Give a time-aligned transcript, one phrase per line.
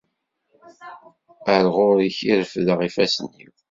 [1.53, 3.51] Ar ɣur-k i refdeɣ ifassen-iw.